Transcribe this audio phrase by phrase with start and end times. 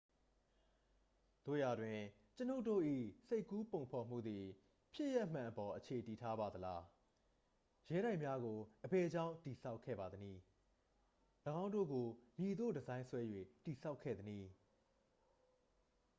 [1.45, 1.99] သို့ရာတွင်
[2.37, 2.81] ကျွန်ုပ်တို့၏
[3.27, 4.45] စိတ်ကူးပုံဖော်မှုသည်
[4.93, 6.81] ဖြစ်ရပ်မှန်အပေါ် အခြေတည်ထားပါသလား
[7.91, 10.39] ရဲတိုက်များကို အဘယ်ကြောင့် တည်ဆောက်ခဲ့ပါသနည်း
[11.61, 12.05] ၎င်းတို့ကို
[12.39, 13.21] မည်သို့ ဒီဇိုင်းဆွဲ၍
[13.65, 14.47] တည်ဆောက်ခဲ့သနည်း